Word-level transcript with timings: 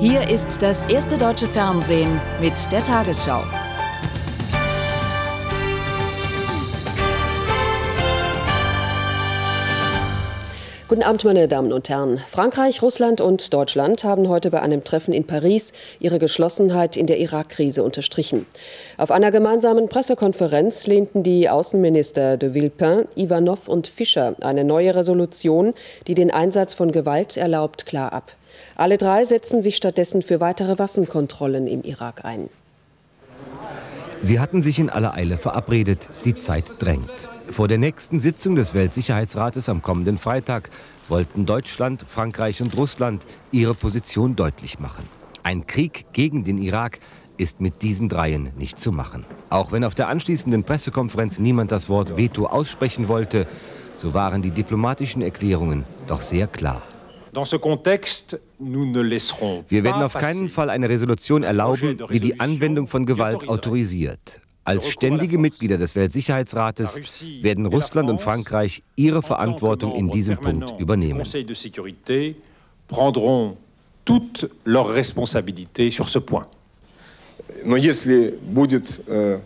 Hier 0.00 0.30
ist 0.30 0.62
das 0.62 0.88
erste 0.88 1.18
deutsche 1.18 1.46
Fernsehen 1.46 2.20
mit 2.40 2.54
der 2.70 2.84
Tagesschau. 2.84 3.42
Guten 10.86 11.02
Abend, 11.02 11.24
meine 11.24 11.48
Damen 11.48 11.72
und 11.72 11.88
Herren. 11.88 12.20
Frankreich, 12.30 12.80
Russland 12.80 13.20
und 13.20 13.52
Deutschland 13.52 14.04
haben 14.04 14.28
heute 14.28 14.52
bei 14.52 14.62
einem 14.62 14.84
Treffen 14.84 15.12
in 15.12 15.26
Paris 15.26 15.72
ihre 15.98 16.20
Geschlossenheit 16.20 16.96
in 16.96 17.08
der 17.08 17.18
Irak-Krise 17.18 17.82
unterstrichen. 17.82 18.46
Auf 18.98 19.10
einer 19.10 19.32
gemeinsamen 19.32 19.88
Pressekonferenz 19.88 20.86
lehnten 20.86 21.24
die 21.24 21.50
Außenminister 21.50 22.36
de 22.36 22.54
Villepin, 22.54 23.06
Ivanov 23.16 23.66
und 23.66 23.88
Fischer 23.88 24.36
eine 24.42 24.62
neue 24.62 24.94
Resolution, 24.94 25.74
die 26.06 26.14
den 26.14 26.30
Einsatz 26.30 26.72
von 26.72 26.92
Gewalt 26.92 27.36
erlaubt, 27.36 27.84
klar 27.84 28.12
ab. 28.12 28.37
Alle 28.76 28.98
drei 28.98 29.24
setzen 29.24 29.62
sich 29.62 29.76
stattdessen 29.76 30.22
für 30.22 30.40
weitere 30.40 30.78
Waffenkontrollen 30.78 31.66
im 31.66 31.82
Irak 31.82 32.24
ein. 32.24 32.48
Sie 34.20 34.40
hatten 34.40 34.62
sich 34.62 34.78
in 34.78 34.90
aller 34.90 35.14
Eile 35.14 35.38
verabredet. 35.38 36.08
Die 36.24 36.34
Zeit 36.34 36.64
drängt. 36.80 37.28
Vor 37.50 37.68
der 37.68 37.78
nächsten 37.78 38.20
Sitzung 38.20 38.56
des 38.56 38.74
Weltsicherheitsrates 38.74 39.68
am 39.68 39.80
kommenden 39.80 40.18
Freitag 40.18 40.70
wollten 41.08 41.46
Deutschland, 41.46 42.04
Frankreich 42.06 42.60
und 42.60 42.76
Russland 42.76 43.24
ihre 43.52 43.74
Position 43.74 44.36
deutlich 44.36 44.80
machen. 44.80 45.04
Ein 45.42 45.66
Krieg 45.66 46.06
gegen 46.12 46.44
den 46.44 46.58
Irak 46.58 46.98
ist 47.38 47.60
mit 47.60 47.82
diesen 47.82 48.08
Dreien 48.08 48.50
nicht 48.58 48.80
zu 48.80 48.90
machen. 48.90 49.24
Auch 49.48 49.72
wenn 49.72 49.84
auf 49.84 49.94
der 49.94 50.08
anschließenden 50.08 50.64
Pressekonferenz 50.64 51.38
niemand 51.38 51.72
das 51.72 51.88
Wort 51.88 52.16
Veto 52.16 52.46
aussprechen 52.46 53.08
wollte, 53.08 53.46
so 53.96 54.12
waren 54.14 54.42
die 54.42 54.50
diplomatischen 54.50 55.22
Erklärungen 55.22 55.84
doch 56.08 56.20
sehr 56.20 56.48
klar. 56.48 56.82
Wir 59.69 59.83
werden 59.83 60.03
auf 60.03 60.13
keinen 60.13 60.49
Fall 60.49 60.69
eine 60.69 60.89
Resolution 60.89 61.43
erlauben, 61.43 61.99
die 62.11 62.19
die 62.19 62.39
Anwendung 62.39 62.87
von 62.87 63.05
Gewalt 63.05 63.49
autorisiert. 63.49 64.39
Als 64.65 64.87
ständige 64.87 65.37
Mitglieder 65.37 65.77
des 65.77 65.95
Weltsicherheitsrates 65.95 67.01
werden 67.41 67.65
Russland 67.65 68.09
und 68.09 68.21
Frankreich 68.21 68.83
ihre 68.95 69.21
Verantwortung 69.21 69.93
in 69.95 70.09
diesem 70.09 70.37
Punkt 70.37 70.79
übernehmen. 70.79 71.23
Но 77.65 77.75
если 77.75 78.33
будет 78.53 79.07
äh, 79.07 79.33
äh, 79.33 79.39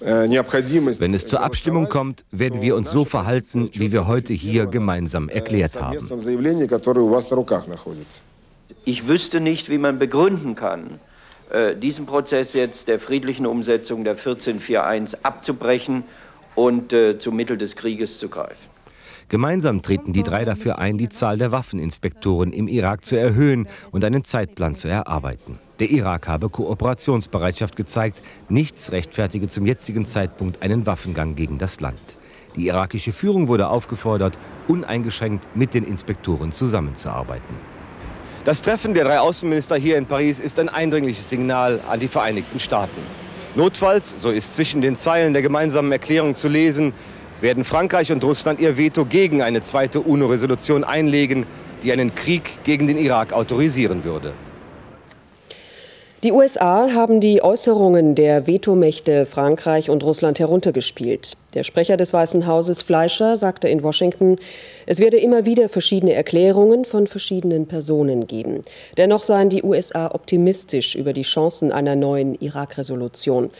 wenn 0.00 1.14
es 1.14 1.26
zur 1.26 1.40
Abstimmung 1.40 1.88
kommt, 1.88 2.24
werden 2.30 2.62
wir 2.62 2.76
uns 2.76 2.90
so 2.90 3.04
verhalten, 3.04 3.70
wie 3.74 3.92
wir 3.92 4.06
heute 4.06 4.32
hier 4.32 4.66
gemeinsam 4.66 5.28
erklärt 5.28 5.80
haben. 5.80 5.98
Ich 8.84 9.08
wüsste 9.08 9.40
nicht, 9.40 9.70
wie 9.70 9.78
man 9.78 9.98
begründen 9.98 10.54
kann, 10.54 11.00
äh, 11.50 11.74
diesen 11.74 12.06
Prozess 12.06 12.52
jetzt 12.52 12.88
der 12.88 12.98
friedlichen 12.98 13.46
Umsetzung 13.46 14.04
der 14.04 14.14
1441 14.14 15.24
abzubrechen 15.24 16.04
und 16.54 16.92
äh, 16.92 17.18
zum 17.18 17.36
Mittel 17.36 17.56
des 17.56 17.76
Krieges 17.76 18.18
zu 18.18 18.28
greifen. 18.28 18.77
Gemeinsam 19.28 19.82
treten 19.82 20.14
die 20.14 20.22
drei 20.22 20.46
dafür 20.46 20.78
ein, 20.78 20.96
die 20.96 21.10
Zahl 21.10 21.36
der 21.36 21.52
Waffeninspektoren 21.52 22.50
im 22.50 22.66
Irak 22.66 23.04
zu 23.04 23.16
erhöhen 23.16 23.68
und 23.90 24.02
einen 24.02 24.24
Zeitplan 24.24 24.74
zu 24.74 24.88
erarbeiten. 24.88 25.58
Der 25.80 25.90
Irak 25.90 26.28
habe 26.28 26.48
Kooperationsbereitschaft 26.48 27.76
gezeigt. 27.76 28.22
Nichts 28.48 28.90
rechtfertige 28.90 29.48
zum 29.48 29.66
jetzigen 29.66 30.06
Zeitpunkt 30.06 30.62
einen 30.62 30.86
Waffengang 30.86 31.34
gegen 31.34 31.58
das 31.58 31.80
Land. 31.80 32.00
Die 32.56 32.66
irakische 32.66 33.12
Führung 33.12 33.48
wurde 33.48 33.68
aufgefordert, 33.68 34.38
uneingeschränkt 34.66 35.46
mit 35.54 35.74
den 35.74 35.84
Inspektoren 35.84 36.50
zusammenzuarbeiten. 36.50 37.54
Das 38.44 38.62
Treffen 38.62 38.94
der 38.94 39.04
drei 39.04 39.20
Außenminister 39.20 39.76
hier 39.76 39.98
in 39.98 40.06
Paris 40.06 40.40
ist 40.40 40.58
ein 40.58 40.70
eindringliches 40.70 41.28
Signal 41.28 41.80
an 41.86 42.00
die 42.00 42.08
Vereinigten 42.08 42.58
Staaten. 42.58 43.02
Notfalls, 43.54 44.14
so 44.18 44.30
ist 44.30 44.54
zwischen 44.54 44.80
den 44.80 44.96
Zeilen 44.96 45.34
der 45.34 45.42
gemeinsamen 45.42 45.92
Erklärung 45.92 46.34
zu 46.34 46.48
lesen, 46.48 46.94
werden 47.40 47.64
Frankreich 47.64 48.12
und 48.12 48.24
Russland 48.24 48.60
ihr 48.60 48.76
Veto 48.76 49.04
gegen 49.04 49.42
eine 49.42 49.60
zweite 49.60 50.00
UNO-Resolution 50.00 50.84
einlegen, 50.84 51.46
die 51.82 51.92
einen 51.92 52.14
Krieg 52.14 52.58
gegen 52.64 52.86
den 52.86 52.98
Irak 52.98 53.32
autorisieren 53.32 54.04
würde. 54.04 54.34
Die 56.24 56.32
USA 56.32 56.92
haben 56.94 57.20
die 57.20 57.44
Äußerungen 57.44 58.16
der 58.16 58.48
Vetomächte 58.48 59.24
Frankreich 59.24 59.88
und 59.88 60.02
Russland 60.02 60.40
heruntergespielt. 60.40 61.36
Der 61.54 61.62
Sprecher 61.62 61.96
des 61.96 62.12
Weißen 62.12 62.44
Hauses 62.48 62.82
Fleischer 62.82 63.36
sagte 63.36 63.68
in 63.68 63.84
Washington, 63.84 64.34
es 64.84 64.98
werde 64.98 65.18
immer 65.18 65.46
wieder 65.46 65.68
verschiedene 65.68 66.14
Erklärungen 66.14 66.84
von 66.84 67.06
verschiedenen 67.06 67.68
Personen 67.68 68.26
geben. 68.26 68.64
Dennoch 68.96 69.22
seien 69.22 69.48
die 69.48 69.62
USA 69.62 70.10
optimistisch 70.12 70.96
über 70.96 71.12
die 71.12 71.22
Chancen 71.22 71.70
einer 71.70 71.94
neuen 71.94 72.34
Irak-Resolution. 72.34 73.50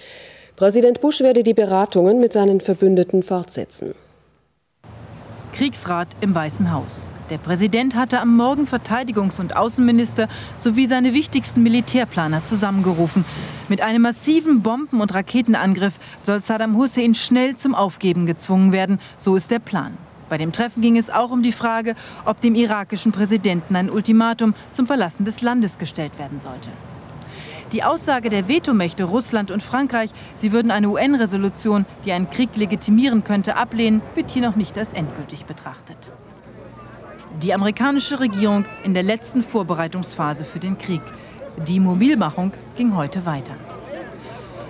Präsident 0.59 1.01
Bush 1.01 1.21
werde 1.21 1.45
die 1.45 1.55
Beratungen 1.55 2.19
mit 2.19 2.33
seinen 2.33 2.61
Verbündeten 2.61 3.23
fortsetzen. 3.23 3.95
Kriegsrat 5.53 6.09
im 6.21 6.35
Weißen 6.35 6.73
Haus. 6.73 7.13
Der 7.31 7.39
Präsident 7.39 7.95
hatte 7.95 8.19
am 8.19 8.37
Morgen 8.37 8.65
Verteidigungs- 8.65 9.39
und 9.39 9.55
Außenminister 9.55 10.27
sowie 10.57 10.89
seine 10.89 11.15
wichtigsten 11.15 11.63
Militärplaner 11.63 12.43
zusammengerufen. 12.43 13.25
Mit 13.69 13.83
einem 13.83 14.03
massiven 14.03 14.63
Bomben- 14.63 15.01
und 15.01 15.15
Raketenangriff 15.15 15.95
soll 16.25 16.41
Saddam 16.41 16.77
Hussein 16.77 17.15
schnell 17.15 17.55
zum 17.55 17.77
Aufgeben 17.77 18.27
gezwungen 18.27 18.73
werden. 18.73 18.99
So 19.17 19.37
ist 19.37 19.53
der 19.53 19.61
Plan. 19.61 19.97
Bei 20.29 20.39
dem 20.39 20.51
Treffen 20.51 20.83
ging 20.83 20.97
es 20.97 21.09
auch 21.09 21.31
um 21.31 21.45
die 21.45 21.53
Frage, 21.53 21.95
ob 22.25 22.41
dem 22.41 22.57
irakischen 22.57 23.13
Präsidenten 23.13 23.77
ein 23.77 23.91
Ultimatum 23.91 24.55
zum 24.73 24.87
Verlassen 24.89 25.25
des 25.25 25.41
Landes 25.41 25.79
gestellt 25.79 26.19
werden 26.19 26.41
sollte. 26.41 26.71
Die 27.73 27.85
Aussage 27.85 28.31
der 28.31 28.49
Vetomächte 28.49 29.05
Russland 29.05 29.51
und 29.51 29.63
Frankreich, 29.63 30.11
sie 30.35 30.53
würden 30.53 30.71
eine 30.71 30.89
UN-Resolution, 30.89 31.85
die 32.07 32.13
einen 32.13 32.31
Krieg 32.31 32.57
legitimieren 32.57 33.25
könnte, 33.25 33.57
ablehnen, 33.57 34.01
wird 34.15 34.31
hier 34.31 34.41
noch 34.41 34.57
nicht 34.57 34.79
als 34.79 34.95
endgültig 34.95 35.45
betrachtet. 35.45 35.99
Die 37.43 37.53
amerikanische 37.53 38.21
Regierung 38.21 38.65
in 38.85 38.95
der 38.95 39.03
letzten 39.03 39.43
Vorbereitungsphase 39.43 40.47
für 40.47 40.59
den 40.59 40.79
Krieg. 40.79 41.03
Die 41.67 41.79
Mobilmachung 41.79 42.53
ging 42.77 42.97
heute 42.97 43.27
weiter. 43.27 43.55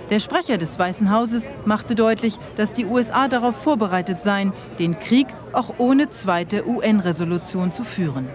Der 0.09 0.19
Sprecher 0.19 0.57
des 0.57 0.77
Weißen 0.77 1.09
Hauses 1.09 1.53
machte 1.65 1.95
deutlich, 1.95 2.37
dass 2.57 2.73
die 2.73 2.85
USA 2.85 3.29
darauf 3.29 3.55
vorbereitet 3.55 4.23
seien, 4.23 4.51
den 4.77 4.99
Krieg 4.99 5.27
auch 5.53 5.75
ohne 5.77 6.09
zweite 6.09 6.67
UN-Resolution 6.67 7.71
zu 7.71 7.85
führen. 7.85 8.27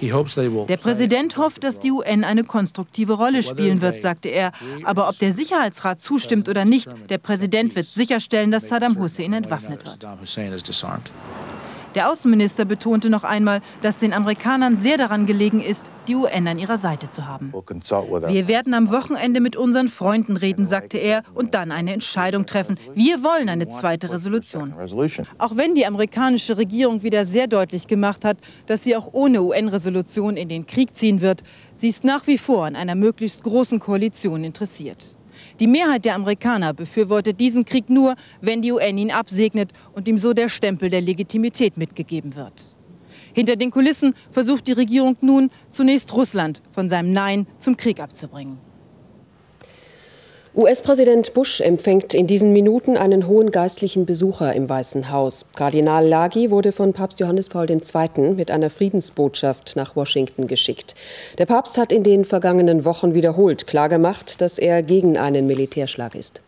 Der 0.00 0.76
Präsident 0.76 1.36
hofft, 1.36 1.64
dass 1.64 1.78
die 1.78 1.90
UN 1.92 2.24
eine 2.24 2.44
konstruktive 2.44 3.14
Rolle 3.14 3.42
spielen 3.42 3.80
wird, 3.80 4.00
sagte 4.00 4.28
er. 4.28 4.52
Aber 4.84 5.08
ob 5.08 5.18
der 5.18 5.32
Sicherheitsrat 5.32 6.00
zustimmt 6.00 6.48
oder 6.48 6.64
nicht, 6.64 6.88
der 7.08 7.18
Präsident 7.18 7.74
wird 7.76 7.86
sicherstellen, 7.86 8.50
dass 8.50 8.68
Saddam 8.68 8.98
Hussein 8.98 9.32
entwaffnet 9.32 9.84
wird. 9.84 10.04
Der 11.94 12.10
Außenminister 12.10 12.64
betonte 12.64 13.08
noch 13.08 13.22
einmal, 13.22 13.60
dass 13.80 13.98
den 13.98 14.12
Amerikanern 14.12 14.78
sehr 14.78 14.96
daran 14.96 15.26
gelegen 15.26 15.60
ist, 15.60 15.92
die 16.08 16.16
UN 16.16 16.48
an 16.48 16.58
ihrer 16.58 16.76
Seite 16.76 17.08
zu 17.08 17.26
haben. 17.28 17.52
Wir 17.52 18.48
werden 18.48 18.74
am 18.74 18.90
Wochenende 18.90 19.40
mit 19.40 19.54
unseren 19.54 19.88
Freunden 19.88 20.36
reden, 20.36 20.66
sagte 20.66 20.98
er, 20.98 21.22
und 21.34 21.54
dann 21.54 21.70
eine 21.70 21.92
Entscheidung 21.92 22.46
treffen. 22.46 22.78
Wir 22.94 23.22
wollen 23.22 23.48
eine 23.48 23.68
zweite 23.68 24.10
Resolution. 24.10 24.74
Auch 25.38 25.56
wenn 25.56 25.74
die 25.74 25.86
amerikanische 25.86 26.56
Regierung 26.56 27.02
wieder 27.02 27.24
sehr 27.24 27.46
deutlich 27.46 27.86
gemacht 27.86 28.24
hat, 28.24 28.38
dass 28.66 28.82
sie 28.82 28.96
auch 28.96 29.10
ohne 29.12 29.42
UN-Resolution 29.42 30.36
in 30.36 30.48
den 30.48 30.66
Krieg 30.66 30.96
ziehen 30.96 31.20
wird, 31.20 31.42
sie 31.74 31.88
ist 31.88 32.02
nach 32.02 32.26
wie 32.26 32.38
vor 32.38 32.64
an 32.64 32.74
einer 32.74 32.96
möglichst 32.96 33.42
großen 33.44 33.78
Koalition 33.78 34.42
interessiert. 34.42 35.16
Die 35.60 35.66
Mehrheit 35.68 36.04
der 36.04 36.16
Amerikaner 36.16 36.74
befürwortet 36.74 37.38
diesen 37.38 37.64
Krieg 37.64 37.88
nur, 37.88 38.16
wenn 38.40 38.60
die 38.60 38.72
UN 38.72 38.98
ihn 38.98 39.12
absegnet 39.12 39.72
und 39.94 40.08
ihm 40.08 40.18
so 40.18 40.32
der 40.32 40.48
Stempel 40.48 40.90
der 40.90 41.00
Legitimität 41.00 41.76
mitgegeben 41.76 42.34
wird. 42.34 42.74
Hinter 43.34 43.56
den 43.56 43.70
Kulissen 43.70 44.14
versucht 44.30 44.66
die 44.66 44.72
Regierung 44.72 45.16
nun, 45.20 45.50
zunächst 45.70 46.12
Russland 46.12 46.62
von 46.72 46.88
seinem 46.88 47.12
Nein 47.12 47.46
zum 47.58 47.76
Krieg 47.76 48.00
abzubringen. 48.00 48.58
US-Präsident 50.56 51.34
Bush 51.34 51.60
empfängt 51.60 52.14
in 52.14 52.28
diesen 52.28 52.52
Minuten 52.52 52.96
einen 52.96 53.26
hohen 53.26 53.50
geistlichen 53.50 54.06
Besucher 54.06 54.52
im 54.52 54.68
Weißen 54.68 55.10
Haus. 55.10 55.46
Kardinal 55.56 56.06
Lagi 56.06 56.48
wurde 56.48 56.70
von 56.70 56.92
Papst 56.92 57.18
Johannes 57.18 57.48
Paul 57.48 57.68
II. 57.68 58.34
mit 58.36 58.52
einer 58.52 58.70
Friedensbotschaft 58.70 59.74
nach 59.74 59.96
Washington 59.96 60.46
geschickt. 60.46 60.94
Der 61.38 61.46
Papst 61.46 61.76
hat 61.76 61.90
in 61.90 62.04
den 62.04 62.24
vergangenen 62.24 62.84
Wochen 62.84 63.14
wiederholt 63.14 63.66
klargemacht, 63.66 64.40
dass 64.40 64.60
er 64.60 64.84
gegen 64.84 65.18
einen 65.18 65.48
Militärschlag 65.48 66.14
ist. 66.14 66.40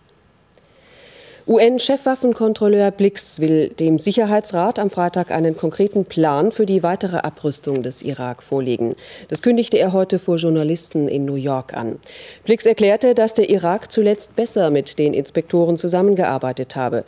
UN-Chefwaffenkontrolleur 1.49 2.91
Blix 2.91 3.39
will 3.39 3.69
dem 3.69 4.01
Sicherheitsrat 4.01 4.81
am 4.81 4.91
Freitag 4.91 5.31
einen 5.31 5.57
konkreten 5.57 6.05
Plan 6.05 6.51
für 6.51 6.67
die 6.67 6.83
weitere 6.83 7.19
Abrüstung 7.19 7.85
des 7.85 8.03
Irak 8.03 8.43
vorlegen. 8.43 8.97
Das 9.29 9.43
kündigte 9.43 9.79
er 9.79 9.93
heute 9.93 10.19
vor 10.19 10.39
Journalisten 10.39 11.07
in 11.07 11.25
New 11.25 11.37
York 11.37 11.73
an. 11.77 12.01
Blix 12.43 12.67
erklärte, 12.67 13.15
dass 13.15 13.33
der 13.33 13.49
Irak 13.49 13.93
zuletzt 13.93 14.35
besser 14.35 14.71
mit 14.71 14.99
den 14.99 15.15
Inspektoren 15.15 15.77
zusammengearbeitet 15.77 16.75
habe. 16.75 17.05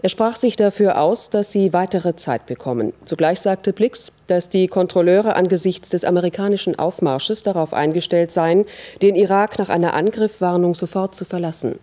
Er 0.00 0.08
sprach 0.08 0.36
sich 0.36 0.56
dafür 0.56 0.98
aus, 0.98 1.28
dass 1.28 1.52
sie 1.52 1.74
weitere 1.74 2.16
Zeit 2.16 2.46
bekommen. 2.46 2.94
Zugleich 3.04 3.40
sagte 3.40 3.74
Blix, 3.74 4.12
dass 4.26 4.48
die 4.48 4.68
Kontrolleure 4.68 5.36
angesichts 5.36 5.90
des 5.90 6.06
amerikanischen 6.06 6.78
Aufmarsches 6.78 7.42
darauf 7.42 7.74
eingestellt 7.74 8.32
seien, 8.32 8.64
den 9.02 9.16
Irak 9.16 9.58
nach 9.58 9.68
einer 9.68 9.92
Angriffwarnung 9.92 10.74
sofort 10.74 11.14
zu 11.14 11.26
verlassen. 11.26 11.78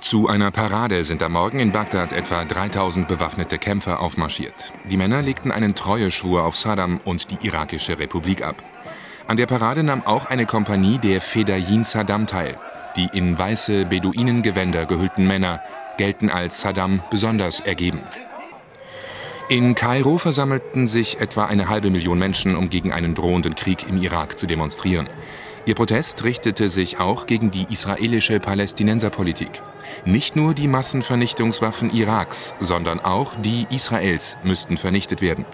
Zu 0.00 0.28
einer 0.28 0.50
Parade 0.50 1.04
sind 1.04 1.22
am 1.22 1.32
Morgen 1.32 1.60
in 1.60 1.72
Bagdad 1.72 2.12
etwa 2.12 2.44
3000 2.44 3.06
bewaffnete 3.06 3.58
Kämpfer 3.58 4.00
aufmarschiert. 4.00 4.72
Die 4.88 4.96
Männer 4.96 5.20
legten 5.20 5.52
einen 5.52 5.74
Treueschwur 5.74 6.42
auf 6.44 6.56
Saddam 6.56 7.00
und 7.04 7.30
die 7.30 7.46
irakische 7.46 7.98
Republik 7.98 8.42
ab. 8.42 8.62
An 9.28 9.36
der 9.36 9.46
Parade 9.46 9.82
nahm 9.82 10.02
auch 10.02 10.24
eine 10.24 10.46
Kompanie 10.46 10.98
der 10.98 11.20
Fedayin 11.20 11.84
Saddam 11.84 12.26
teil. 12.26 12.58
Die 12.96 13.08
in 13.12 13.38
weiße 13.38 13.84
Beduinengewänder 13.86 14.86
gehüllten 14.86 15.26
Männer 15.26 15.60
gelten 15.98 16.30
als 16.30 16.62
Saddam 16.62 17.02
besonders 17.10 17.60
ergeben. 17.60 18.00
In 19.50 19.74
Kairo 19.74 20.16
versammelten 20.18 20.86
sich 20.86 21.20
etwa 21.20 21.44
eine 21.44 21.68
halbe 21.68 21.90
Million 21.90 22.18
Menschen, 22.18 22.56
um 22.56 22.70
gegen 22.70 22.92
einen 22.92 23.14
drohenden 23.14 23.54
Krieg 23.54 23.86
im 23.88 24.00
Irak 24.00 24.38
zu 24.38 24.46
demonstrieren. 24.46 25.08
Ihr 25.66 25.74
Protest 25.74 26.24
richtete 26.24 26.70
sich 26.70 26.98
auch 26.98 27.26
gegen 27.26 27.50
die 27.50 27.66
israelische 27.70 28.40
Palästinenserpolitik. 28.40 29.62
Nicht 30.04 30.34
nur 30.34 30.54
die 30.54 30.68
Massenvernichtungswaffen 30.68 31.90
Iraks, 31.94 32.54
sondern 32.60 33.00
auch 33.00 33.34
die 33.36 33.66
Israels 33.70 34.38
müssten 34.42 34.78
vernichtet 34.78 35.20
werden. 35.20 35.44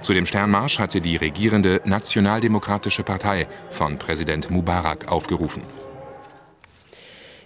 Zu 0.00 0.12
dem 0.12 0.26
Sternmarsch 0.26 0.80
hatte 0.80 1.00
die 1.00 1.16
regierende 1.16 1.80
Nationaldemokratische 1.84 3.04
Partei 3.04 3.46
von 3.70 3.98
Präsident 3.98 4.50
Mubarak 4.50 5.08
aufgerufen. 5.08 5.62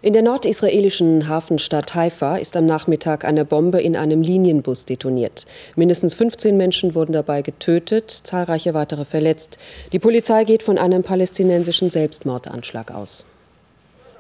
In 0.05 0.15
der 0.15 0.23
nordisraelischen 0.23 1.29
Hafenstadt 1.29 1.95
Haifa 1.95 2.35
ist 2.35 2.57
am 2.57 2.67
Nachmittag 2.67 3.25
eine 3.25 3.45
Bombe 3.45 3.81
in 3.81 3.95
einem 3.95 4.21
Linienbus 4.21 4.85
detoniert. 4.85 5.47
Mindestens 5.77 6.15
15 6.15 6.57
Menschen 6.57 6.97
wurden 6.97 7.13
dabei 7.13 7.43
getötet, 7.43 8.11
zahlreiche 8.11 8.75
weitere 8.75 9.05
verletzt. 9.05 9.61
Die 9.93 10.01
Polizei 10.01 10.43
geht 10.43 10.65
von 10.65 10.77
einem 10.77 11.05
palästinensischen 11.05 11.89
Selbstmordanschlag 11.89 12.91
aus. 12.91 13.27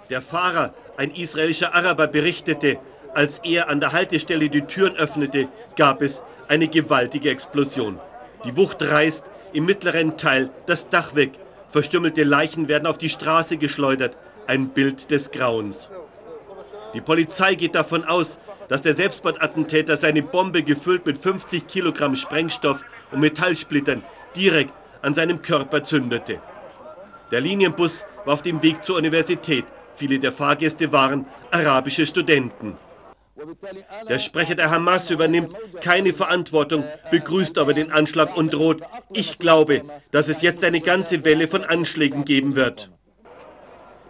Der 0.08 0.22
Fahrer, 0.22 0.72
ein 0.96 1.10
israelischer 1.10 1.74
Araber, 1.74 2.06
berichtete, 2.06 2.78
als 3.12 3.40
er 3.40 3.68
an 3.68 3.80
der 3.80 3.90
Haltestelle 3.90 4.50
die 4.50 4.62
Türen 4.62 4.94
öffnete, 4.94 5.48
gab 5.74 6.00
es 6.00 6.22
eine 6.46 6.68
gewaltige 6.68 7.30
Explosion. 7.30 7.98
Die 8.44 8.56
Wucht 8.56 8.82
reißt 8.82 9.24
im 9.52 9.66
mittleren 9.66 10.16
Teil 10.16 10.50
das 10.66 10.88
Dach 10.88 11.16
weg. 11.16 11.32
Verstümmelte 11.66 12.22
Leichen 12.22 12.68
werden 12.68 12.86
auf 12.86 12.98
die 12.98 13.08
Straße 13.08 13.56
geschleudert 13.56 14.16
ein 14.46 14.68
Bild 14.70 15.10
des 15.10 15.30
Grauens. 15.30 15.90
Die 16.94 17.00
Polizei 17.00 17.54
geht 17.54 17.74
davon 17.74 18.04
aus, 18.04 18.38
dass 18.68 18.82
der 18.82 18.94
Selbstmordattentäter 18.94 19.96
seine 19.96 20.22
Bombe 20.22 20.62
gefüllt 20.62 21.06
mit 21.06 21.18
50 21.18 21.66
Kilogramm 21.66 22.16
Sprengstoff 22.16 22.84
und 23.10 23.20
Metallsplittern 23.20 24.02
direkt 24.36 24.72
an 25.02 25.14
seinem 25.14 25.42
Körper 25.42 25.82
zündete. 25.82 26.40
Der 27.30 27.40
Linienbus 27.40 28.06
war 28.24 28.34
auf 28.34 28.42
dem 28.42 28.62
Weg 28.62 28.84
zur 28.84 28.96
Universität. 28.96 29.64
Viele 29.94 30.18
der 30.18 30.32
Fahrgäste 30.32 30.92
waren 30.92 31.26
arabische 31.50 32.06
Studenten. 32.06 32.76
Der 34.08 34.18
Sprecher 34.18 34.54
der 34.54 34.70
Hamas 34.70 35.10
übernimmt 35.10 35.54
keine 35.80 36.12
Verantwortung, 36.12 36.84
begrüßt 37.10 37.58
aber 37.58 37.74
den 37.74 37.90
Anschlag 37.90 38.36
und 38.36 38.52
droht, 38.52 38.82
ich 39.12 39.38
glaube, 39.38 39.82
dass 40.10 40.28
es 40.28 40.42
jetzt 40.42 40.62
eine 40.62 40.80
ganze 40.80 41.24
Welle 41.24 41.48
von 41.48 41.64
Anschlägen 41.64 42.24
geben 42.24 42.54
wird. 42.54 42.90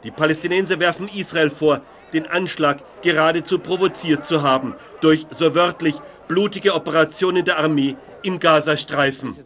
Die 0.05 0.11
Palästinenser 0.11 0.81
werfen 0.81 1.09
Israel 1.09 1.51
vor, 1.51 1.81
den 2.13 2.27
Anschlag 2.27 2.83
geradezu 3.03 3.59
provoziert 3.59 4.27
zu 4.27 4.43
haben 4.43 4.75
durch 5.01 5.27
so 5.31 5.55
wörtlich 5.55 5.95
blutige 6.29 6.75
Operationen 6.75 7.45
der 7.45 7.59
Armee 7.59 7.97
im 8.23 8.39
Gazastreifen. 8.39 9.37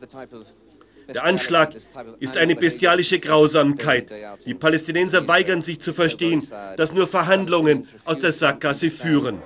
Der 1.08 1.25
Anschlag 1.25 1.73
ist 2.19 2.37
eine 2.37 2.56
bestialische 2.56 3.20
Grausamkeit. 3.20 4.11
Die 4.44 4.55
Palästinenser 4.55 5.29
weigern 5.29 5.62
sich 5.62 5.79
zu 5.79 5.93
verstehen, 5.93 6.47
dass 6.76 6.93
nur 6.93 7.06
Verhandlungen 7.06 7.87
aus 8.05 8.19
der 8.19 8.32
Sackgasse 8.32 8.91
führen. 8.91 9.41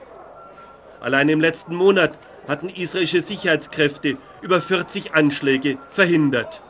Allein 1.01 1.29
im 1.29 1.41
letzten 1.41 1.75
Monat 1.75 2.19
hatten 2.49 2.69
israelische 2.69 3.21
Sicherheitskräfte 3.21 4.17
über 4.41 4.61
40 4.61 5.15
Anschläge 5.15 5.79
verhindert. 5.89 6.63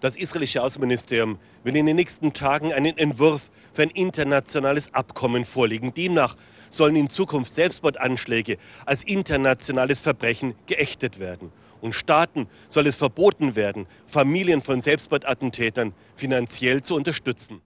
Das 0.00 0.16
israelische 0.16 0.62
Außenministerium 0.62 1.38
will 1.68 1.76
in 1.76 1.84
den 1.84 1.96
nächsten 1.96 2.32
Tagen 2.32 2.72
einen 2.72 2.96
Entwurf 2.96 3.50
für 3.74 3.82
ein 3.82 3.90
internationales 3.90 4.94
Abkommen 4.94 5.44
vorlegen. 5.44 5.92
Demnach 5.92 6.34
sollen 6.70 6.96
in 6.96 7.10
Zukunft 7.10 7.52
Selbstmordanschläge 7.52 8.56
als 8.86 9.02
internationales 9.02 10.00
Verbrechen 10.00 10.54
geächtet 10.66 11.18
werden. 11.18 11.52
Und 11.82 11.94
Staaten 11.94 12.48
soll 12.70 12.86
es 12.86 12.96
verboten 12.96 13.54
werden, 13.54 13.86
Familien 14.06 14.62
von 14.62 14.80
Selbstmordattentätern 14.80 15.92
finanziell 16.16 16.80
zu 16.80 16.96
unterstützen. 16.96 17.60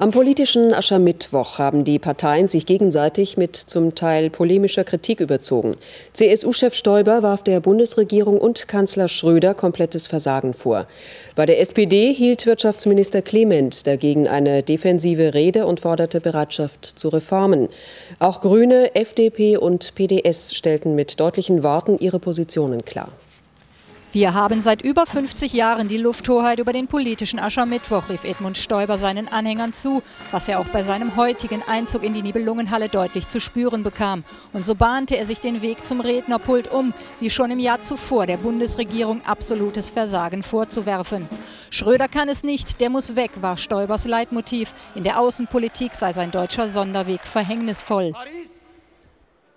Am 0.00 0.12
politischen 0.12 0.72
Aschermittwoch 0.72 1.58
haben 1.58 1.82
die 1.82 1.98
Parteien 1.98 2.46
sich 2.46 2.66
gegenseitig 2.66 3.36
mit 3.36 3.56
zum 3.56 3.96
Teil 3.96 4.30
polemischer 4.30 4.84
Kritik 4.84 5.18
überzogen. 5.18 5.72
CSU-Chef 6.12 6.72
Stoiber 6.72 7.24
warf 7.24 7.42
der 7.42 7.58
Bundesregierung 7.58 8.38
und 8.38 8.68
Kanzler 8.68 9.08
Schröder 9.08 9.54
komplettes 9.54 10.06
Versagen 10.06 10.54
vor. 10.54 10.86
Bei 11.34 11.46
der 11.46 11.58
SPD 11.60 12.12
hielt 12.12 12.46
Wirtschaftsminister 12.46 13.22
Clement 13.22 13.88
dagegen 13.88 14.28
eine 14.28 14.62
defensive 14.62 15.34
Rede 15.34 15.66
und 15.66 15.80
forderte 15.80 16.20
Bereitschaft 16.20 16.86
zu 16.86 17.08
Reformen. 17.08 17.68
Auch 18.20 18.40
Grüne, 18.40 18.94
FDP 18.94 19.56
und 19.56 19.96
PDS 19.96 20.54
stellten 20.54 20.94
mit 20.94 21.18
deutlichen 21.18 21.64
Worten 21.64 21.98
ihre 21.98 22.20
Positionen 22.20 22.84
klar. 22.84 23.08
Wir 24.10 24.32
haben 24.32 24.62
seit 24.62 24.80
über 24.80 25.04
50 25.04 25.52
Jahren 25.52 25.86
die 25.86 25.98
Lufthoheit 25.98 26.58
über 26.60 26.72
den 26.72 26.86
politischen 26.86 27.38
Aschermittwoch, 27.38 28.08
rief 28.08 28.24
Edmund 28.24 28.56
Stoiber 28.56 28.96
seinen 28.96 29.28
Anhängern 29.28 29.74
zu, 29.74 30.02
was 30.30 30.48
er 30.48 30.60
auch 30.60 30.68
bei 30.68 30.82
seinem 30.82 31.16
heutigen 31.16 31.62
Einzug 31.62 32.02
in 32.02 32.14
die 32.14 32.22
Nibelungenhalle 32.22 32.88
deutlich 32.88 33.28
zu 33.28 33.38
spüren 33.38 33.82
bekam. 33.82 34.24
Und 34.54 34.64
so 34.64 34.74
bahnte 34.74 35.18
er 35.18 35.26
sich 35.26 35.40
den 35.40 35.60
Weg 35.60 35.84
zum 35.84 36.00
Rednerpult 36.00 36.72
um, 36.72 36.94
wie 37.20 37.28
schon 37.28 37.50
im 37.50 37.58
Jahr 37.58 37.82
zuvor 37.82 38.24
der 38.24 38.38
Bundesregierung 38.38 39.20
absolutes 39.26 39.90
Versagen 39.90 40.42
vorzuwerfen. 40.42 41.28
Schröder 41.68 42.08
kann 42.08 42.30
es 42.30 42.42
nicht, 42.42 42.80
der 42.80 42.88
muss 42.88 43.14
weg, 43.14 43.32
war 43.42 43.58
Stoibers 43.58 44.06
Leitmotiv. 44.06 44.72
In 44.94 45.04
der 45.04 45.20
Außenpolitik 45.20 45.94
sei 45.94 46.14
sein 46.14 46.30
deutscher 46.30 46.66
Sonderweg 46.66 47.20
verhängnisvoll. 47.24 48.12
Paris, 48.12 48.48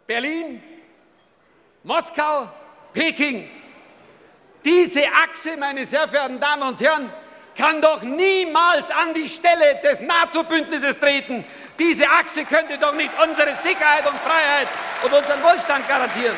Berlin, 0.06 0.62
Moskau, 1.86 2.50
Peking. 2.92 3.61
Diese 4.63 5.02
Achse, 5.08 5.58
meine 5.58 5.86
sehr 5.86 6.08
verehrten 6.08 6.40
Damen 6.40 6.63
und 6.63 6.80
Herren, 6.81 7.10
kann 7.58 7.81
doch 7.81 8.02
niemals 8.02 8.89
an 8.91 9.13
die 9.13 9.27
Stelle 9.27 9.80
des 9.84 10.01
NATO-Bündnisses 10.01 10.98
treten. 11.00 11.44
Diese 11.77 12.08
Achse 12.08 12.46
könnte 12.46 12.77
doch 12.77 12.94
nicht 12.96 13.12
unsere 13.22 13.56
Sicherheit 13.62 14.08
und 14.08 14.18
Freiheit 14.20 14.68
und 15.03 15.12
unseren 15.12 15.41
Wohlstand 15.44 15.88
garantieren. 15.88 16.36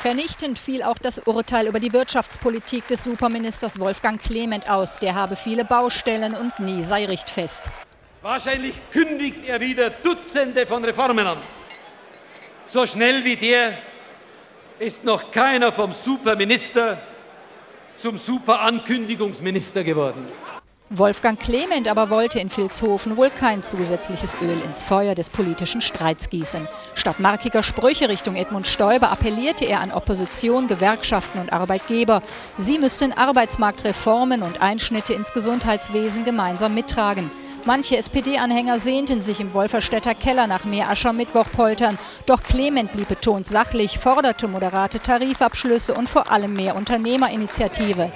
Vernichtend 0.00 0.58
fiel 0.58 0.82
auch 0.82 0.98
das 0.98 1.18
Urteil 1.20 1.66
über 1.66 1.80
die 1.80 1.92
Wirtschaftspolitik 1.92 2.86
des 2.86 3.04
Superministers 3.04 3.80
Wolfgang 3.80 4.20
Clement 4.22 4.70
aus. 4.70 4.96
Der 4.96 5.14
habe 5.14 5.36
viele 5.36 5.64
Baustellen 5.64 6.34
und 6.34 6.58
nie 6.60 6.82
sei 6.82 7.04
richtfest. 7.06 7.70
Wahrscheinlich 8.22 8.74
kündigt 8.92 9.46
er 9.46 9.60
wieder 9.60 9.90
Dutzende 9.90 10.66
von 10.66 10.84
Reformen 10.84 11.26
an. 11.26 11.38
So 12.72 12.86
schnell 12.86 13.24
wie 13.24 13.36
der 13.36 13.78
ist 14.78 15.04
noch 15.04 15.30
keiner 15.30 15.72
vom 15.72 15.92
Superminister 15.92 16.98
zum 17.98 18.18
Super-Ankündigungsminister 18.18 19.84
geworden. 19.84 20.26
Wolfgang 20.90 21.38
Clement 21.38 21.86
aber 21.86 22.08
wollte 22.08 22.38
in 22.38 22.50
Vilshofen 22.50 23.18
wohl 23.18 23.28
kein 23.28 23.62
zusätzliches 23.62 24.38
Öl 24.40 24.56
ins 24.64 24.84
Feuer 24.84 25.14
des 25.14 25.28
politischen 25.28 25.82
Streits 25.82 26.30
gießen. 26.30 26.66
Statt 26.94 27.20
markiger 27.20 27.62
Sprüche 27.62 28.08
Richtung 28.08 28.36
Edmund 28.36 28.66
Stoiber 28.66 29.10
appellierte 29.10 29.66
er 29.66 29.80
an 29.82 29.92
Opposition, 29.92 30.66
Gewerkschaften 30.66 31.40
und 31.40 31.52
Arbeitgeber. 31.52 32.22
Sie 32.56 32.78
müssten 32.78 33.12
Arbeitsmarktreformen 33.12 34.40
und 34.40 34.62
Einschnitte 34.62 35.12
ins 35.12 35.34
Gesundheitswesen 35.34 36.24
gemeinsam 36.24 36.72
mittragen. 36.72 37.30
Manche 37.64 37.96
SPD-Anhänger 37.96 38.78
sehnten 38.78 39.20
sich 39.20 39.40
im 39.40 39.52
Wolferstädter 39.52 40.14
Keller 40.14 40.46
nach 40.46 40.64
mehr 40.64 40.88
Aschermittwoch-Poltern. 40.88 41.98
Doch 42.26 42.42
Clement 42.42 42.92
blieb 42.92 43.08
betont 43.08 43.46
sachlich, 43.46 43.98
forderte 43.98 44.48
moderate 44.48 45.00
Tarifabschlüsse 45.00 45.94
und 45.94 46.08
vor 46.08 46.30
allem 46.30 46.54
mehr 46.54 46.76
Unternehmerinitiative. 46.76 48.10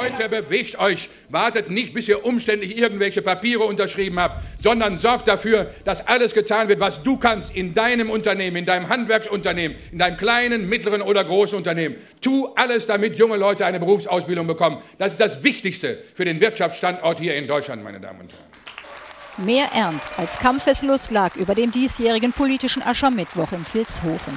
Leute, 0.00 0.28
bewegt 0.28 0.78
euch. 0.78 1.08
Wartet 1.28 1.70
nicht, 1.70 1.92
bis 1.92 2.08
ihr 2.08 2.24
umständlich 2.24 2.78
irgendwelche 2.78 3.20
Papiere 3.20 3.64
unterschrieben 3.64 4.18
habt, 4.20 4.42
sondern 4.60 4.96
sorgt 4.96 5.28
dafür, 5.28 5.70
dass 5.84 6.06
alles 6.06 6.32
getan 6.34 6.68
wird, 6.68 6.80
was 6.80 7.02
du 7.02 7.16
kannst 7.16 7.54
in 7.54 7.74
deinem 7.74 8.08
Unternehmen, 8.08 8.56
in 8.56 8.64
deinem 8.64 8.88
Handwerksunternehmen, 8.88 9.76
in 9.92 9.98
deinem 9.98 10.16
kleinen, 10.16 10.68
mittleren 10.68 11.02
oder 11.02 11.24
großen 11.24 11.58
Unternehmen. 11.58 11.96
Tu 12.20 12.46
alles, 12.54 12.86
damit 12.86 13.18
junge 13.18 13.36
Leute 13.36 13.66
eine 13.66 13.80
Berufsausbildung 13.80 14.46
bekommen. 14.46 14.78
Das 14.98 15.12
ist 15.12 15.20
das 15.20 15.42
Wichtigste 15.42 15.98
für 16.14 16.24
den 16.24 16.40
Wirtschaftsstandort 16.40 17.18
hier 17.18 17.34
in 17.34 17.46
Deutschland, 17.46 17.82
meine 17.82 18.00
Damen 18.00 18.20
und 18.20 18.32
Herren. 18.32 18.44
Mehr 19.38 19.66
Ernst 19.72 20.18
als 20.18 20.40
Kampfeslust 20.40 21.12
lag 21.12 21.36
über 21.36 21.54
dem 21.54 21.70
diesjährigen 21.70 22.32
politischen 22.32 22.82
Aschermittwoch 22.82 23.52
in 23.52 23.64
Vilshofen. 23.72 24.36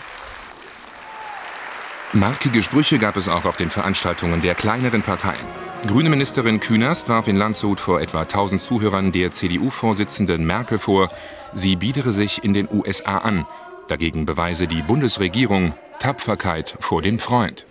Markige 2.14 2.62
Sprüche 2.62 3.00
gab 3.00 3.18
es 3.18 3.28
auch 3.28 3.46
auf 3.46 3.56
den 3.56 3.72
Veranstaltungen 3.72 4.42
der 4.42 4.54
kleineren 4.54 5.02
Parteien. 5.02 5.44
Grüne 5.88 6.12
Ministerin 6.12 6.60
Künast 6.60 7.10
warf 7.10 7.28
in 7.28 7.36
Landshut 7.36 7.80
vor 7.80 8.00
etwa 8.00 8.22
1000 8.22 8.62
Zuhörern 8.62 9.12
der 9.12 9.32
CDU-Vorsitzenden 9.32 10.46
Merkel 10.46 10.78
vor, 10.78 11.10
sie 11.56 11.78
biedere 11.78 12.14
sich 12.14 12.44
in 12.44 12.54
den 12.54 12.70
USA 12.72 13.18
an. 13.18 13.48
Dagegen 13.88 14.28
beweise 14.28 14.68
die 14.68 14.84
Bundesregierung 14.84 15.74
Tapferkeit 15.98 16.76
vor 16.80 17.02
dem 17.02 17.18
Freund. 17.18 17.66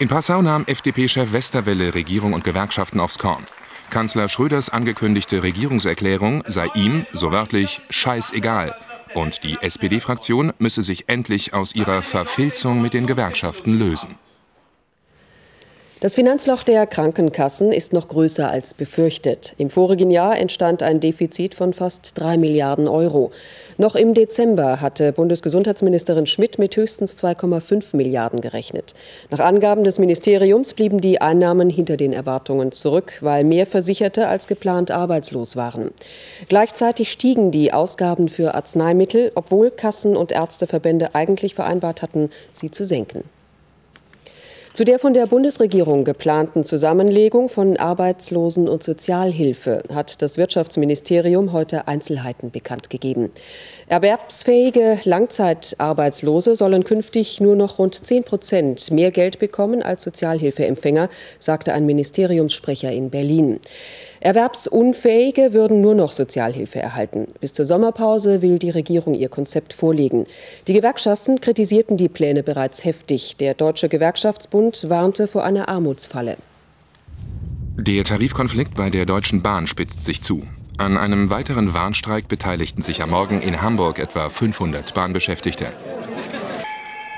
In 0.00 0.08
Passau 0.08 0.42
nahm 0.42 0.64
FDP-Chef 0.66 1.32
Westerwelle 1.32 1.94
Regierung 1.94 2.32
und 2.32 2.42
Gewerkschaften 2.42 2.98
aufs 2.98 3.20
Korn. 3.20 3.44
Kanzler 3.90 4.28
Schröders 4.28 4.68
angekündigte 4.70 5.42
Regierungserklärung 5.42 6.42
sei 6.46 6.68
ihm, 6.74 7.06
so 7.12 7.32
wörtlich, 7.32 7.80
scheißegal. 7.90 8.74
Und 9.14 9.44
die 9.44 9.56
SPD-Fraktion 9.60 10.52
müsse 10.58 10.82
sich 10.82 11.08
endlich 11.08 11.54
aus 11.54 11.74
ihrer 11.74 12.02
Verfilzung 12.02 12.82
mit 12.82 12.94
den 12.94 13.06
Gewerkschaften 13.06 13.78
lösen. 13.78 14.16
Das 16.00 16.16
Finanzloch 16.16 16.64
der 16.64 16.86
Krankenkassen 16.86 17.72
ist 17.72 17.92
noch 17.92 18.08
größer 18.08 18.50
als 18.50 18.74
befürchtet. 18.74 19.54
Im 19.58 19.70
vorigen 19.70 20.10
Jahr 20.10 20.36
entstand 20.36 20.82
ein 20.82 21.00
Defizit 21.00 21.54
von 21.54 21.72
fast 21.72 22.18
drei 22.18 22.36
Milliarden 22.36 22.88
Euro. 22.88 23.30
Noch 23.78 23.94
im 23.94 24.12
Dezember 24.12 24.80
hatte 24.80 25.12
Bundesgesundheitsministerin 25.12 26.26
Schmidt 26.26 26.58
mit 26.58 26.76
höchstens 26.76 27.16
2,5 27.16 27.96
Milliarden 27.96 28.40
gerechnet. 28.40 28.94
Nach 29.30 29.40
Angaben 29.40 29.84
des 29.84 29.98
Ministeriums 29.98 30.74
blieben 30.74 31.00
die 31.00 31.20
Einnahmen 31.20 31.70
hinter 31.70 31.96
den 31.96 32.12
Erwartungen 32.12 32.72
zurück, 32.72 33.18
weil 33.20 33.44
mehr 33.44 33.66
Versicherte 33.66 34.26
als 34.26 34.46
geplant 34.48 34.90
arbeitslos 34.90 35.56
waren. 35.56 35.90
Gleichzeitig 36.48 37.10
stiegen 37.12 37.50
die 37.50 37.72
Ausgaben 37.72 38.28
für 38.28 38.54
Arzneimittel, 38.54 39.30
obwohl 39.36 39.70
Kassen 39.70 40.16
und 40.16 40.32
Ärzteverbände 40.32 41.14
eigentlich 41.14 41.54
vereinbart 41.54 42.02
hatten, 42.02 42.30
sie 42.52 42.70
zu 42.70 42.84
senken. 42.84 43.24
Zu 44.74 44.84
der 44.84 44.98
von 44.98 45.14
der 45.14 45.26
Bundesregierung 45.26 46.02
geplanten 46.02 46.64
Zusammenlegung 46.64 47.48
von 47.48 47.76
Arbeitslosen- 47.76 48.68
und 48.68 48.82
Sozialhilfe 48.82 49.84
hat 49.94 50.20
das 50.20 50.36
Wirtschaftsministerium 50.36 51.52
heute 51.52 51.86
Einzelheiten 51.86 52.50
bekannt 52.50 52.90
gegeben. 52.90 53.30
Erwerbsfähige 53.86 54.98
Langzeitarbeitslose 55.04 56.56
sollen 56.56 56.82
künftig 56.82 57.40
nur 57.40 57.54
noch 57.54 57.78
rund 57.78 57.94
10 58.04 58.24
Prozent 58.24 58.90
mehr 58.90 59.12
Geld 59.12 59.38
bekommen 59.38 59.80
als 59.80 60.02
Sozialhilfeempfänger, 60.02 61.08
sagte 61.38 61.72
ein 61.72 61.86
Ministeriumssprecher 61.86 62.90
in 62.90 63.10
Berlin. 63.10 63.60
Erwerbsunfähige 64.24 65.52
würden 65.52 65.82
nur 65.82 65.94
noch 65.94 66.10
Sozialhilfe 66.10 66.78
erhalten. 66.78 67.26
Bis 67.42 67.52
zur 67.52 67.66
Sommerpause 67.66 68.40
will 68.40 68.58
die 68.58 68.70
Regierung 68.70 69.12
ihr 69.12 69.28
Konzept 69.28 69.74
vorlegen. 69.74 70.24
Die 70.66 70.72
Gewerkschaften 70.72 71.42
kritisierten 71.42 71.98
die 71.98 72.08
Pläne 72.08 72.42
bereits 72.42 72.86
heftig. 72.86 73.36
Der 73.36 73.52
Deutsche 73.52 73.90
Gewerkschaftsbund 73.90 74.88
warnte 74.88 75.28
vor 75.28 75.44
einer 75.44 75.68
Armutsfalle. 75.68 76.38
Der 77.76 78.02
Tarifkonflikt 78.04 78.74
bei 78.74 78.88
der 78.88 79.04
Deutschen 79.04 79.42
Bahn 79.42 79.66
spitzt 79.66 80.06
sich 80.06 80.22
zu. 80.22 80.44
An 80.78 80.96
einem 80.96 81.28
weiteren 81.28 81.74
Warnstreik 81.74 82.26
beteiligten 82.26 82.80
sich 82.80 83.02
am 83.02 83.10
Morgen 83.10 83.42
in 83.42 83.60
Hamburg 83.60 83.98
etwa 83.98 84.30
500 84.30 84.94
Bahnbeschäftigte. 84.94 85.66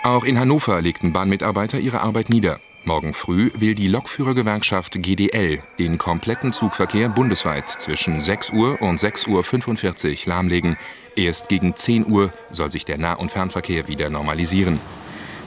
Auch 0.02 0.24
in 0.24 0.40
Hannover 0.40 0.82
legten 0.82 1.12
Bahnmitarbeiter 1.12 1.78
ihre 1.78 2.00
Arbeit 2.00 2.30
nieder. 2.30 2.58
Morgen 2.86 3.14
früh 3.14 3.50
will 3.58 3.74
die 3.74 3.88
Lokführergewerkschaft 3.88 5.02
GDL 5.02 5.58
den 5.76 5.98
kompletten 5.98 6.52
Zugverkehr 6.52 7.08
bundesweit 7.08 7.68
zwischen 7.68 8.20
6 8.20 8.50
Uhr 8.50 8.80
und 8.80 9.00
6.45 9.00 10.28
Uhr 10.28 10.32
lahmlegen. 10.32 10.76
Erst 11.16 11.48
gegen 11.48 11.74
10 11.74 12.06
Uhr 12.06 12.30
soll 12.52 12.70
sich 12.70 12.84
der 12.84 12.98
Nah- 12.98 13.14
und 13.14 13.32
Fernverkehr 13.32 13.88
wieder 13.88 14.08
normalisieren. 14.08 14.78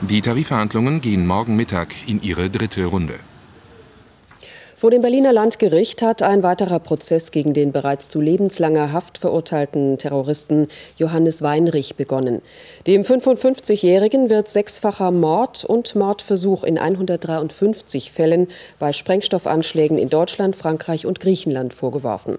Die 0.02 0.20
Tarifverhandlungen 0.20 1.00
gehen 1.00 1.26
morgen 1.26 1.56
Mittag 1.56 2.06
in 2.06 2.20
ihre 2.20 2.50
dritte 2.50 2.84
Runde. 2.84 3.20
Vor 4.80 4.90
dem 4.90 5.02
Berliner 5.02 5.34
Landgericht 5.34 6.00
hat 6.00 6.22
ein 6.22 6.42
weiterer 6.42 6.78
Prozess 6.78 7.32
gegen 7.32 7.52
den 7.52 7.70
bereits 7.70 8.08
zu 8.08 8.22
lebenslanger 8.22 8.94
Haft 8.94 9.18
verurteilten 9.18 9.98
Terroristen 9.98 10.68
Johannes 10.96 11.42
Weinrich 11.42 11.96
begonnen. 11.96 12.40
Dem 12.86 13.02
55-Jährigen 13.02 14.30
wird 14.30 14.48
sechsfacher 14.48 15.10
Mord 15.10 15.66
und 15.66 15.94
Mordversuch 15.96 16.64
in 16.64 16.78
153 16.78 18.10
Fällen 18.10 18.48
bei 18.78 18.94
Sprengstoffanschlägen 18.94 19.98
in 19.98 20.08
Deutschland, 20.08 20.56
Frankreich 20.56 21.04
und 21.04 21.20
Griechenland 21.20 21.74
vorgeworfen. 21.74 22.38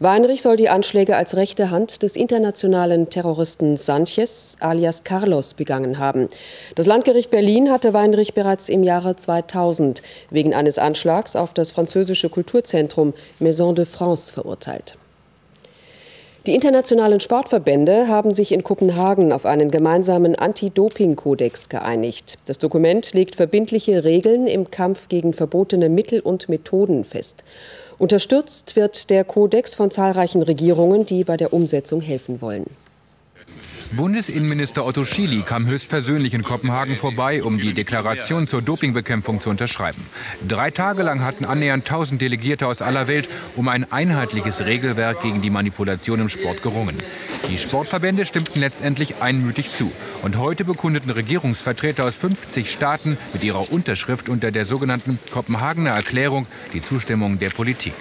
Weinrich 0.00 0.42
soll 0.42 0.56
die 0.56 0.68
Anschläge 0.68 1.16
als 1.16 1.34
rechte 1.34 1.70
Hand 1.70 2.02
des 2.02 2.14
internationalen 2.14 3.08
Terroristen 3.08 3.78
Sanchez 3.78 4.58
alias 4.60 5.02
Carlos 5.04 5.54
begangen 5.54 5.98
haben. 5.98 6.28
Das 6.74 6.84
Landgericht 6.84 7.30
Berlin 7.30 7.70
hatte 7.70 7.94
Weinrich 7.94 8.34
bereits 8.34 8.68
im 8.68 8.82
Jahre 8.82 9.16
2000 9.16 10.02
wegen 10.28 10.52
eines 10.52 10.78
Anschlags 10.78 11.36
auf 11.36 11.54
das 11.54 11.69
das 11.70 11.74
französische 11.74 12.28
Kulturzentrum 12.28 13.14
Maison 13.38 13.74
de 13.74 13.84
France 13.84 14.32
verurteilt. 14.32 14.96
Die 16.46 16.54
internationalen 16.54 17.20
Sportverbände 17.20 18.08
haben 18.08 18.34
sich 18.34 18.50
in 18.50 18.64
Kopenhagen 18.64 19.30
auf 19.30 19.44
einen 19.44 19.70
gemeinsamen 19.70 20.34
Anti-Doping-Kodex 20.34 21.68
geeinigt. 21.68 22.38
Das 22.46 22.58
Dokument 22.58 23.12
legt 23.12 23.36
verbindliche 23.36 24.04
Regeln 24.04 24.46
im 24.46 24.70
Kampf 24.70 25.08
gegen 25.08 25.32
verbotene 25.32 25.90
Mittel 25.90 26.20
und 26.20 26.48
Methoden 26.48 27.04
fest. 27.04 27.44
Unterstützt 27.98 28.74
wird 28.74 29.10
der 29.10 29.24
Kodex 29.24 29.74
von 29.74 29.90
zahlreichen 29.90 30.42
Regierungen, 30.42 31.04
die 31.04 31.24
bei 31.24 31.36
der 31.36 31.52
Umsetzung 31.52 32.00
helfen 32.00 32.40
wollen. 32.40 32.64
Bundesinnenminister 33.92 34.86
Otto 34.86 35.04
Schily 35.04 35.42
kam 35.42 35.66
höchstpersönlich 35.66 36.32
in 36.32 36.44
Kopenhagen 36.44 36.96
vorbei, 36.96 37.42
um 37.42 37.58
die 37.58 37.74
Deklaration 37.74 38.46
zur 38.46 38.62
Dopingbekämpfung 38.62 39.40
zu 39.40 39.50
unterschreiben. 39.50 40.06
Drei 40.46 40.70
Tage 40.70 41.02
lang 41.02 41.24
hatten 41.24 41.44
annähernd 41.44 41.90
1000 41.90 42.22
Delegierte 42.22 42.68
aus 42.68 42.82
aller 42.82 43.08
Welt 43.08 43.28
um 43.56 43.66
ein 43.66 43.90
einheitliches 43.90 44.60
Regelwerk 44.64 45.22
gegen 45.22 45.40
die 45.40 45.50
Manipulation 45.50 46.20
im 46.20 46.28
Sport 46.28 46.62
gerungen. 46.62 46.98
Die 47.48 47.58
Sportverbände 47.58 48.26
stimmten 48.26 48.60
letztendlich 48.60 49.16
einmütig 49.20 49.72
zu. 49.72 49.90
Und 50.22 50.38
heute 50.38 50.64
bekundeten 50.64 51.10
Regierungsvertreter 51.10 52.04
aus 52.04 52.14
50 52.14 52.70
Staaten 52.70 53.18
mit 53.32 53.42
ihrer 53.42 53.72
Unterschrift 53.72 54.28
unter 54.28 54.52
der 54.52 54.66
sogenannten 54.66 55.18
Kopenhagener 55.32 55.90
Erklärung 55.90 56.46
die 56.72 56.82
Zustimmung 56.82 57.40
der 57.40 57.50
Politik. 57.50 57.94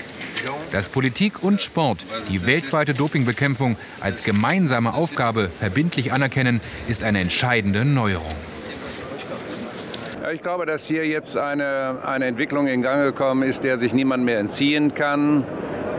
Dass 0.72 0.89
Politik 0.89 1.43
und 1.43 1.62
Sport 1.62 2.05
die 2.29 2.46
weltweite 2.46 2.93
Dopingbekämpfung 2.93 3.77
als 4.00 4.24
gemeinsame 4.24 4.93
Aufgabe 4.93 5.50
verbindlich 5.60 6.13
anerkennen, 6.13 6.62
ist 6.88 7.03
eine 7.03 7.19
entscheidende 7.19 7.86
Neuerung. 7.86 8.36
Ich 10.34 10.43
glaube, 10.43 10.67
dass 10.67 10.86
hier 10.86 11.08
jetzt 11.08 11.38
eine, 11.38 12.00
eine 12.05 12.25
Entwicklung 12.25 12.67
in 12.67 12.84
Gang 12.84 13.03
gekommen 13.03 13.41
ist, 13.41 13.63
der 13.63 13.79
sich 13.79 13.93
niemand 13.93 14.24
mehr 14.24 14.38
entziehen 14.38 14.93
kann. 14.93 15.43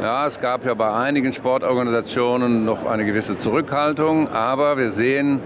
Ja, 0.00 0.26
es 0.26 0.40
gab 0.40 0.64
ja 0.64 0.74
bei 0.74 0.92
einigen 0.92 1.32
Sportorganisationen 1.32 2.64
noch 2.64 2.86
eine 2.86 3.04
gewisse 3.04 3.36
Zurückhaltung, 3.36 4.28
aber 4.28 4.78
wir 4.78 4.92
sehen, 4.92 5.40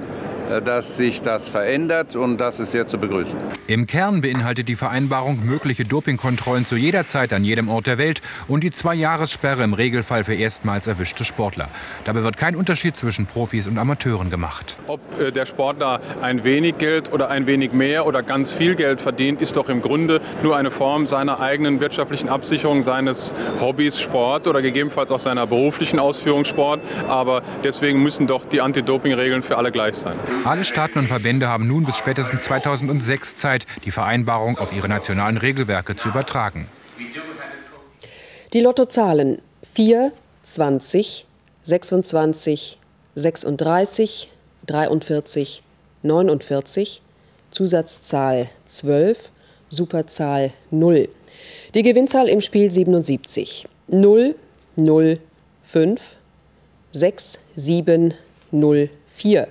dass 0.65 0.97
sich 0.97 1.23
das 1.23 1.49
verändert 1.49 2.17
und 2.17 2.39
das 2.39 2.61
ist 2.61 2.73
sehr 2.73 2.87
zu 2.87 2.99
begrüßen. 2.99 3.39
Im 3.67 3.87
Kern 3.87 4.21
beinhaltet 4.21 4.69
die 4.69 4.77
Vereinbarung 4.77 5.45
mögliche 5.45 5.85
Dopingkontrollen 5.85 6.67
zu 6.67 6.77
jeder 6.77 7.07
Zeit 7.07 7.33
an 7.33 7.45
jedem 7.45 7.69
Ort 7.69 7.87
der 7.87 7.99
Welt 7.99 8.21
und 8.49 8.63
die 8.63 8.71
Zwei-Jahressperre 8.71 9.63
im 9.63 9.73
Regelfall 9.73 10.25
für 10.25 10.35
erstmals 10.35 10.87
erwischte 10.87 11.25
Sportler. 11.25 11.69
Dabei 12.05 12.23
wird 12.23 12.37
kein 12.37 12.57
Unterschied 12.57 12.97
zwischen 12.97 13.27
Profis 13.27 13.67
und 13.67 13.79
Amateuren 13.79 14.31
gemacht. 14.31 14.77
Ob 14.87 15.01
äh, 15.19 15.33
der 15.33 15.47
Sportler 15.47 16.01
ein 16.21 16.45
wenig 16.45 16.79
Geld 16.79 17.13
oder 17.13 17.31
ein 17.31 17.47
wenig 17.47 17.73
mehr 17.73 18.07
oder 18.07 18.23
ganz 18.23 18.53
viel 18.53 18.75
Geld 18.75 19.01
verdient, 19.01 19.41
ist 19.41 19.57
doch 19.57 19.69
im 19.69 19.83
Grunde 19.83 20.21
nur 20.43 20.57
eine 20.57 20.71
Form 20.71 21.07
seiner 21.07 21.41
eigenen 21.41 21.81
wirtschaftlichen 21.81 22.29
Absicherung 22.29 22.83
seines 22.83 23.35
Hobbys 23.61 24.01
Sport 24.01 24.47
oder 24.47 24.63
gegebenenfalls 24.63 25.11
auch 25.11 25.21
seiner 25.21 25.47
beruflichen 25.47 25.99
Ausführung 25.99 26.45
Sport. 26.45 26.81
Aber 27.09 27.43
deswegen 27.63 28.03
müssen 28.03 28.27
doch 28.27 28.45
die 28.45 28.61
Anti-Doping-Regeln 28.61 29.43
für 29.43 29.57
alle 29.57 29.73
gleich 29.73 29.95
sein. 29.95 30.19
Alle 30.43 30.65
Staaten 30.65 30.99
und 30.99 31.07
Verbände 31.07 31.49
haben 31.49 31.67
nun 31.67 31.85
bis 31.85 31.97
spätestens 31.97 32.43
2006 32.43 33.37
Zeit, 33.37 33.67
die 33.85 33.91
Vereinbarung 33.91 34.59
auf 34.59 34.73
ihre 34.73 34.89
nationalen 34.89 35.37
Regelwerke 35.37 35.97
zu 35.97 36.09
übertragen. 36.09 36.67
Die 38.53 38.61
Lottozahlen 38.61 39.41
4, 39.75 40.13
20, 40.43 41.27
26, 41.63 42.79
36, 43.15 44.31
43, 44.67 45.63
49, 46.03 47.03
Zusatzzahl 47.51 48.49
12, 48.67 49.31
Superzahl 49.69 50.53
0. 50.71 51.09
Die 51.75 51.83
Gewinnzahl 51.83 52.29
im 52.29 52.41
Spiel 52.41 52.71
77. 52.71 53.67
0, 53.89 54.35
0, 54.77 55.19
5, 55.65 56.17
6, 56.93 57.39
7, 57.57 58.15
0, 58.51 58.91
4. 59.15 59.49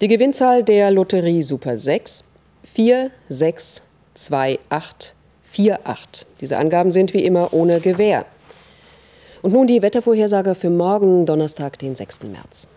Die 0.00 0.08
Gewinnzahl 0.08 0.64
der 0.64 0.90
Lotterie 0.90 1.42
Super 1.42 1.76
6 1.76 2.24
4, 2.64 3.10
6, 3.28 3.82
2, 4.14 4.58
8, 4.70 5.14
4, 5.44 5.80
8. 5.84 6.26
Diese 6.40 6.56
Angaben 6.56 6.90
sind 6.90 7.12
wie 7.12 7.22
immer 7.22 7.52
ohne 7.52 7.80
Gewähr. 7.80 8.24
Und 9.42 9.52
nun 9.52 9.66
die 9.66 9.82
Wettervorhersage 9.82 10.54
für 10.54 10.70
morgen, 10.70 11.26
Donnerstag, 11.26 11.78
den 11.78 11.96
6. 11.96 12.22
März. 12.24 12.68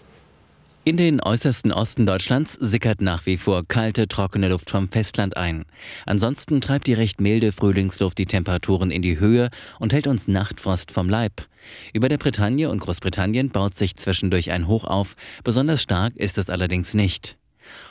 In 0.85 0.97
den 0.97 1.21
äußersten 1.21 1.71
Osten 1.71 2.05
Deutschlands 2.05 2.57
sickert 2.59 2.99
nach 2.99 3.25
wie 3.25 3.37
vor 3.37 3.63
kalte, 3.65 4.05
trockene 4.09 4.49
Luft 4.49 4.69
vom 4.69 4.89
Festland 4.89 5.37
ein. 5.37 5.63
Ansonsten 6.05 6.59
treibt 6.59 6.87
die 6.87 6.93
recht 6.93 7.21
milde 7.21 7.53
Frühlingsluft 7.53 8.17
die 8.17 8.25
Temperaturen 8.25 8.91
in 8.91 9.01
die 9.01 9.17
Höhe 9.17 9.47
und 9.79 9.93
hält 9.93 10.07
uns 10.07 10.27
Nachtfrost 10.27 10.91
vom 10.91 11.09
Leib. 11.09 11.47
Über 11.93 12.09
der 12.09 12.17
Bretagne 12.17 12.69
und 12.69 12.79
Großbritannien 12.79 13.49
baut 13.49 13.77
sich 13.77 13.95
zwischendurch 13.95 14.51
ein 14.51 14.67
Hoch 14.67 14.83
auf, 14.83 15.15
besonders 15.45 15.81
stark 15.81 16.17
ist 16.17 16.37
es 16.37 16.49
allerdings 16.49 16.93
nicht. 16.93 17.37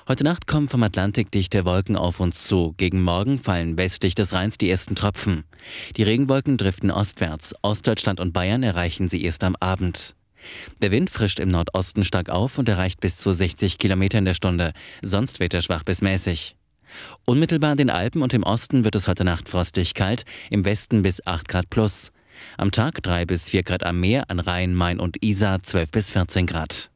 Heute 0.07 0.25
Nacht 0.25 0.47
kommen 0.47 0.69
vom 0.69 0.83
Atlantik 0.83 1.31
dichte 1.31 1.65
Wolken 1.65 1.97
auf 1.97 2.21
uns 2.21 2.47
zu. 2.47 2.75
Gegen 2.77 3.01
Morgen 3.01 3.39
fallen 3.39 3.79
westlich 3.79 4.15
des 4.15 4.35
Rheins 4.35 4.59
die 4.59 4.69
ersten 4.69 4.97
Tropfen. 4.97 5.45
Die 5.97 6.03
Regenwolken 6.03 6.59
driften 6.59 6.91
ostwärts. 6.91 7.55
Ostdeutschland 7.63 8.21
und 8.21 8.35
Bayern 8.35 8.63
erreichen 8.63 9.09
sie 9.09 9.25
erst 9.25 9.45
am 9.45 9.57
Abend. 9.61 10.15
Der 10.81 10.91
Wind 10.91 11.11
frischt 11.11 11.41
im 11.41 11.51
Nordosten 11.51 12.05
stark 12.05 12.29
auf 12.29 12.59
und 12.59 12.69
erreicht 12.69 13.01
bis 13.01 13.17
zu 13.17 13.33
60 13.33 13.79
Kilometer 13.79 14.19
in 14.19 14.25
der 14.25 14.35
Stunde. 14.35 14.73
Sonst 15.03 15.41
weht 15.41 15.55
er 15.55 15.63
schwach 15.63 15.85
bis 15.85 16.03
mäßig. 16.03 16.57
Unmittelbar 17.25 17.73
in 17.73 17.79
den 17.79 17.91
Alpen 17.91 18.23
und 18.23 18.35
im 18.35 18.43
Osten 18.43 18.85
wird 18.85 18.95
es 18.95 19.09
heute 19.09 19.25
Nacht 19.25 19.49
frostig 19.49 19.95
kalt, 19.95 20.25
im 20.51 20.65
Westen 20.65 21.03
bis 21.03 21.27
8 21.27 21.49
Grad 21.49 21.71
plus. 21.71 22.13
Am 22.57 22.71
Tag 22.71 23.03
3 23.03 23.27
bis 23.27 23.51
4 23.51 23.63
Grad 23.63 23.85
am 23.85 24.01
Meer, 24.01 24.25
an 24.29 24.41
Rhein, 24.41 24.75
Main 24.75 25.01
und 25.01 25.23
Isar 25.23 25.63
12 25.63 25.91
bis 25.91 26.11
14 26.11 26.47
Grad. 26.47 26.92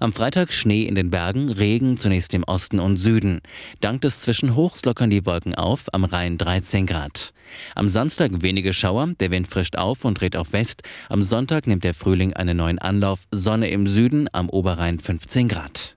Am 0.00 0.12
Freitag 0.12 0.52
Schnee 0.52 0.82
in 0.82 0.94
den 0.94 1.10
Bergen, 1.10 1.50
Regen 1.50 1.96
zunächst 1.96 2.34
im 2.34 2.44
Osten 2.44 2.80
und 2.80 2.96
Süden. 2.96 3.40
Dank 3.80 4.00
des 4.02 4.20
Zwischenhochs 4.20 4.84
lockern 4.84 5.10
die 5.10 5.24
Wolken 5.26 5.54
auf, 5.54 5.92
am 5.92 6.04
Rhein 6.04 6.38
13 6.38 6.86
Grad. 6.86 7.32
Am 7.74 7.88
Samstag 7.88 8.30
wenige 8.42 8.72
Schauer, 8.72 9.08
der 9.20 9.30
Wind 9.30 9.48
frischt 9.48 9.76
auf 9.76 10.04
und 10.04 10.20
dreht 10.20 10.36
auf 10.36 10.52
West. 10.52 10.82
Am 11.08 11.22
Sonntag 11.22 11.66
nimmt 11.66 11.84
der 11.84 11.94
Frühling 11.94 12.32
einen 12.32 12.56
neuen 12.56 12.78
Anlauf, 12.78 13.20
Sonne 13.30 13.68
im 13.68 13.86
Süden, 13.86 14.28
am 14.32 14.48
Oberrhein 14.48 14.98
15 14.98 15.48
Grad. 15.48 15.95